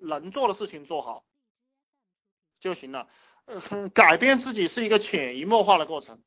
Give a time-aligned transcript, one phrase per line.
[0.00, 1.24] 能做的事情做好
[2.58, 3.08] 就行了。
[3.44, 6.22] 呃， 改变自己是一个潜移默化的过程，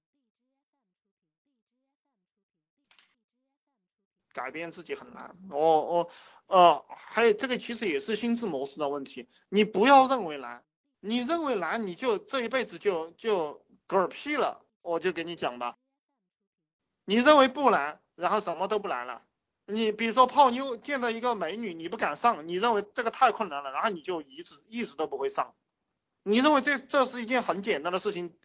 [4.33, 5.37] 改变自己很难。
[5.49, 6.09] 我我
[6.47, 9.29] 呃，还有这个其实也是心智模式的问题。
[9.49, 10.63] 你不要认为难，
[10.99, 14.65] 你认为难，你就这一辈子就就嗝屁了。
[14.81, 15.77] 我就给你讲吧，
[17.05, 19.25] 你认为不难，然后什么都不难了。
[19.65, 25.55] 你比如说泡妞，见到一个美女，你不敢上，你认为这个太困难了，然后你就一直一直都不会上。
[26.23, 28.35] 你认为这这是一件很简单的事情？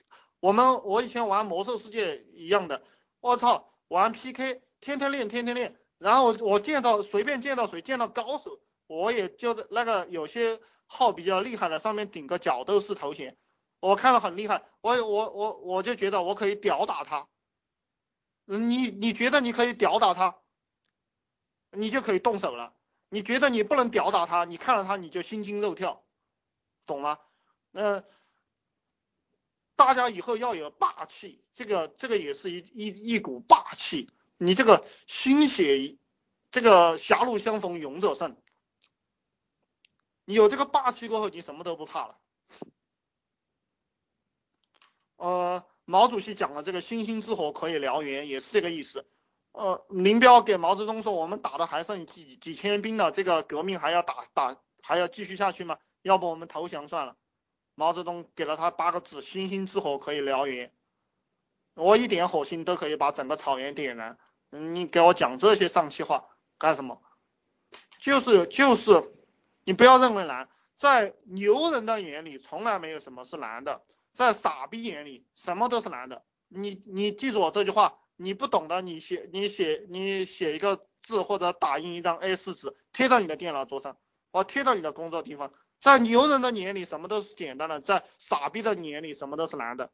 [0.41, 2.83] 我们我以前玩魔兽世界一样的，
[3.21, 5.77] 我操，玩 PK，天天练，天天练。
[5.99, 13.37] 然后我我见到随便见到谁，见到高手，我也就那个有些号比较厉害的，上面顶个角斗士头衔，
[13.81, 17.27] 我看了很厉害，我我我我就觉得我可以吊打他。
[18.45, 20.39] 你你觉得你可以吊打他？
[21.71, 22.75] 你就可以动手了。
[23.11, 26.05] 你觉得你不能屌打他，你看到他你就心惊肉跳，
[26.85, 27.19] 懂吗？
[27.73, 28.05] 嗯，
[29.77, 34.11] 大家以后要有霸气，这个这个也是一一一股霸气。
[34.37, 35.99] 你这个心血，
[36.51, 38.37] 这个狭路相逢勇者胜。
[40.25, 42.19] 你有这个霸气过后，你什么都不怕了。
[45.17, 49.07] 呃，毛主席讲的这个星星之火可以燎原，也是这个意思。
[49.59, 55.79] 呃，林彪给毛泽东说，我们打的还剩几几千兵了，这个革命还要打打还要继续下去吗？
[56.03, 57.17] 要不我们投降算了。
[57.75, 60.73] 毛泽东给了他八个字：星星之火可以燎原。
[61.75, 64.17] 我一点火星都可以把整个草原点燃。
[64.51, 67.03] 你给我讲这些丧气话干什么？
[67.99, 69.13] 就是就是，
[69.65, 73.83] 你不要认为难，在牛人的眼里从来没有什么是难的，
[74.15, 76.23] 在傻逼眼里什么都是难的。
[76.47, 77.99] 你你记住我这句话。
[78.21, 83.97] 你不懂的，你写你写你写一个字或者打印一张 A4 纸贴到你的电脑桌上，
[84.33, 85.53] 或贴到你的工作地方。
[85.81, 89.93] 在牛人的眼里，什么都是简单的；在傻逼的眼里，什么都是难的。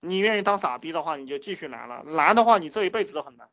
[0.00, 3.48] 你愿意当傻逼的话，你就继续难了；难的话，你这一辈子都很难。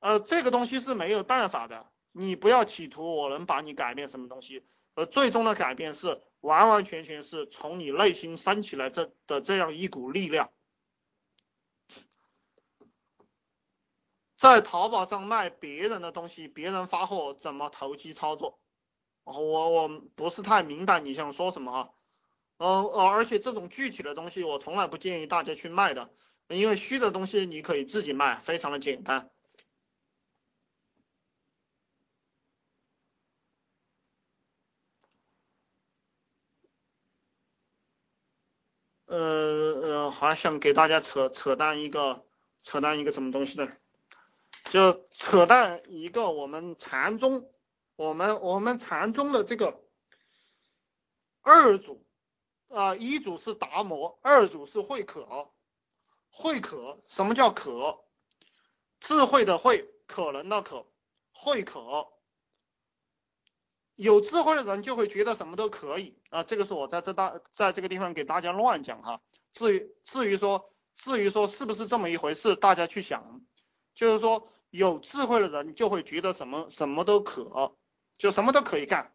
[0.00, 6.20] 呃，这个东西是没有办法的，你不要企图我能把你改变什么东西，而最终的改变是。
[6.42, 10.50] 完完全全是从你内心升起来这的这样一股力量，
[14.36, 18.58] 在淘宝上卖别人的东西，别人发货怎么投机操作？
[19.24, 21.94] 我我不是太明白你想说什么哈，
[22.58, 26.10] 呃呃，而且这种具体的东西我从来不建议大家去卖的，
[26.48, 29.31] 因为虚的东西你可以自己卖，非常的简单。
[39.12, 42.24] 呃呃，还想给大家扯扯淡一个，
[42.62, 43.70] 扯淡一个什么东西呢？
[44.70, 47.50] 就扯淡一个我们禅宗，
[47.94, 49.82] 我们我们禅宗的这个
[51.42, 52.06] 二祖
[52.68, 55.52] 啊，一祖是达摩，二祖是慧可。
[56.30, 57.98] 慧可什么叫可？
[58.98, 60.86] 智慧的慧，可能的可，
[61.34, 62.08] 慧可。
[63.94, 69.20] 有智慧的人就会觉得什么都可以啊，这个是我在这大在这个地方给大家乱讲哈。
[69.52, 73.42] 至于至于说至于说是不是这么一回事，大家去想，
[73.94, 77.76] 就是说有智慧的人就会觉得什么什么都可，
[78.16, 79.12] 就什么都可以干。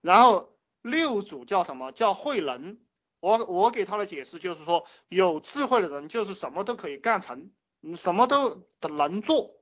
[0.00, 2.78] 然后六祖叫什么叫慧能？
[3.20, 7.50] 我我给他的解释就是说，有智慧的人就是什么都可以干成，
[7.96, 9.56] 什么都能做。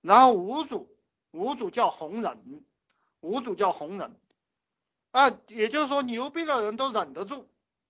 [0.00, 0.96] 然后五组
[1.32, 2.64] 五组叫红人。
[3.20, 4.16] 五组叫红人，
[5.10, 7.48] 啊，也就是说牛逼的人都忍得住，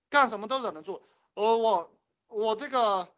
[0.09, 1.03] 干什么都忍得住。
[1.35, 1.91] 呃，我
[2.29, 3.09] 我这个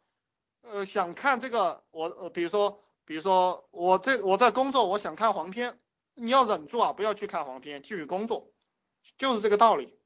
[0.62, 5.78] 呃想看这个，我呃比如说比如说我这我在工作，我想看黄片，
[6.15, 8.50] 你要忍住啊，不要去看黄片，继续工作，
[9.16, 9.97] 就是这个道理。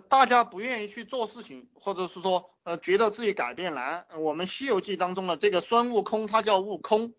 [0.00, 4.06] 大家不愿意去做事情，或者是说，呃，觉得自己改变难。
[4.16, 7.14] 我们《西游记》当中的这个孙悟空，他叫悟空，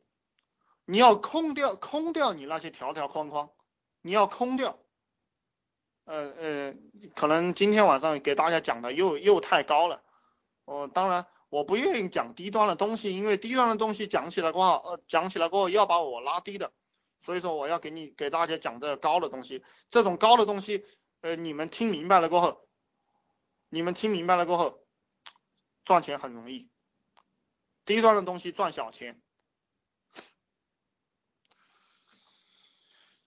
[0.85, 3.51] 你要空掉，空掉你那些条条框框，
[4.01, 4.79] 你要空掉。
[6.05, 6.75] 呃呃，
[7.15, 10.01] 可能今天晚上给大家讲的又又太高了。
[10.65, 16.71] 哦，当然我不愿意讲低端的东西，因为低端的东西讲起来过后，呃，讲起来过后要把我拉低的，
[17.23, 20.85] 所以说我要给你给大家讲这个高的东西，这种高的东西。
[21.21, 22.64] 呃，你们听明白了过后，
[23.69, 24.79] 你们听明白了过后，
[25.83, 26.69] 赚钱很容易，
[27.85, 29.21] 低端的东西赚小钱。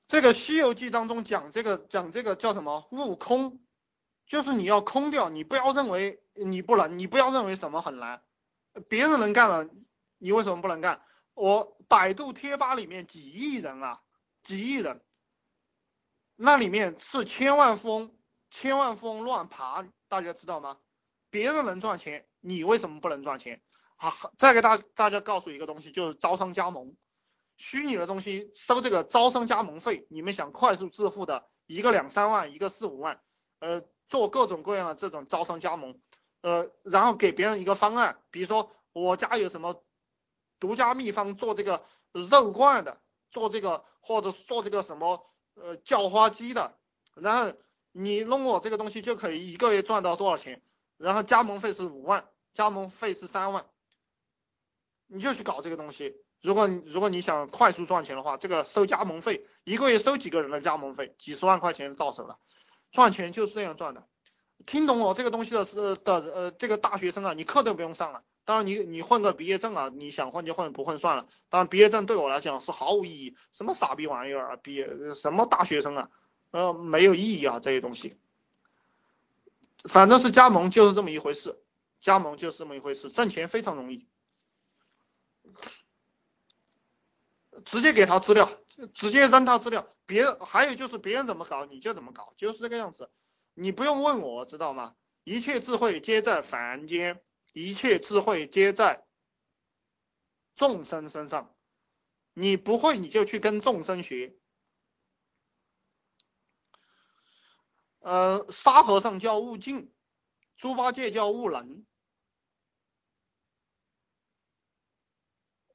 [0.06, 3.60] 这个《西游记》当中讲这个讲这个叫什么悟空，
[4.26, 8.22] 就是你要空掉，你不要认为你不能，你不要认为什么很难，
[8.88, 9.68] 别人能干了，
[10.16, 11.04] 你为什么不能干？
[11.34, 14.02] 我百度贴吧里面几亿人啊，
[14.42, 15.04] 几亿人，
[16.36, 18.17] 那里面是千万富翁，
[18.50, 20.78] 千万富翁乱爬，大家知道吗？
[21.30, 23.62] 别人能赚钱，你为什么不能赚钱？
[23.96, 26.96] 好，再给大大家告诉一个东西，就是招商加盟，
[27.56, 33.20] 虚拟的东西收这个招商加盟费，你们想快速致富的，一个两三万，一个四五万，
[33.58, 36.00] 呃，做各种各样的这种招商加盟。
[36.40, 39.84] 呃，然后给别人一个方案，比如说我家有什么
[40.60, 43.00] 独家秘方做这个肉罐的，
[43.32, 46.78] 做这个或者做这个什么呃叫花鸡的，
[47.14, 47.52] 然后
[48.00, 50.62] 你弄我这个东西就可以一个月赚到多少钱，
[50.98, 53.66] 然后加盟费是五万，加盟费是三万，
[55.08, 56.14] 你就去搞这个东西。
[56.40, 62.38] 如果如果你想快速赚钱的话，这个收加盟费，一个月收几个人的加盟费，几十万块钱到手了，
[62.92, 64.06] 赚钱就是这样赚的。
[64.64, 68.22] 听懂我这个东西的是的呃这个大学生啊，你课都不用上了。
[68.44, 71.26] 当然你你混个毕业证啊，你想混就混，不混算了。
[71.48, 76.10] 当然毕业证对我来讲是毫无意义，什么傻逼玩意儿啊，毕业什么大学生啊，
[76.50, 78.16] 呃没有意义啊这些东西。
[79.84, 81.58] 反正是加盟就是这么一回事，
[82.00, 84.08] 加盟就是这么一回事，挣钱非常容易，
[87.64, 88.50] 直接给他资料，
[88.92, 89.88] 直接扔他资料。
[90.04, 93.10] 别还有就是别人怎么搞你就怎么搞，就是这个样子。
[93.54, 94.96] 你不用问我知道吗？
[95.24, 97.20] 一切智慧皆在凡间，
[97.52, 99.04] 一切智慧皆在
[100.56, 101.54] 众生身上。
[102.32, 104.34] 你不会你就去跟众生学。
[108.08, 109.92] 呃，沙和尚叫悟净，
[110.56, 111.84] 猪八戒叫悟能。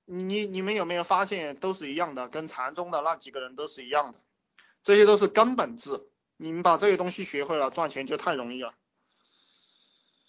[0.06, 4.19] 你你们有没有发现都是一样的，跟禅宗的那几个人都是一样的，
[4.81, 6.09] 这些都是根本字。
[6.38, 8.74] 你们把这些东西学会了，赚钱就太容易了。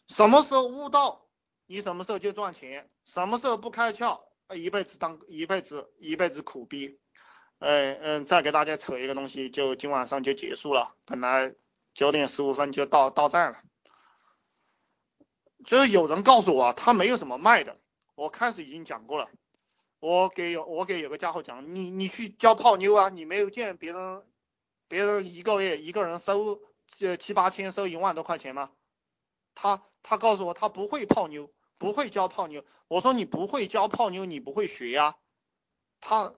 [0.07, 1.27] 什么时候悟道，
[1.65, 4.21] 你什么时候就赚钱；什么时候不开窍，
[4.55, 7.01] 一辈子当一辈子一辈子苦逼。
[7.61, 10.95] 嗯嗯，再给大家扯一个东西，就今晚上就结束了。
[11.07, 11.55] 本来
[11.95, 13.59] 九点十五分就到到站了，
[15.65, 17.79] 就是有人告诉我他没有什么卖的，
[18.15, 19.31] 我开始已经讲过了。
[20.01, 24.23] 我给有我给有个家伙讲，你你去教泡妞啊，你没有见别人。
[24.87, 26.61] 别人一个月一个人收
[27.01, 28.71] 呃七八千，收一万多块钱吗？
[29.55, 32.65] 他他告诉我他不会泡妞，不会教泡妞。
[32.87, 35.17] 我说你不会教泡妞，你不会学呀。
[36.03, 36.35] 他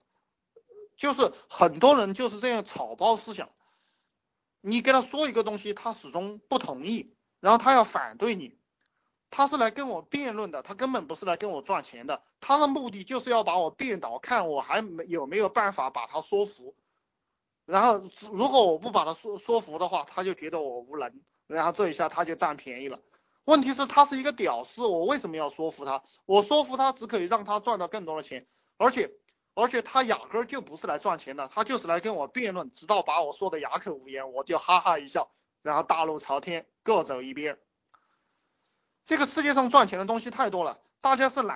[0.95, 3.49] 就是很多人就是这样草包思想，
[4.67, 8.57] 你给他说一个东西，他始终不同意，然后他要反对你，
[9.29, 16.75] 他是来跟我辩论的，他根本不是来跟我赚钱的，他的目的就是要把我变倒，看我还没有没有办法把他说服。
[17.65, 18.03] 然后，
[18.33, 21.13] 如果我不把他说说服的话，他就觉得我无能，
[21.47, 22.99] 然后这一下他就占便宜了。
[23.45, 26.03] 问题是，他是一个屌丝，我为什么要说服他？
[26.25, 29.11] 我说服他只可以让他赚到更多的钱，而且，
[29.57, 35.31] 而且他压根就不是来赚钱的，他就是来跟我辩论，直到把我说的哑口无言，我就哈哈一笑，
[35.63, 37.57] 然后大路朝天，各走一边。
[39.07, 41.45] 这个世界上赚钱的东西太多了，大家是懒。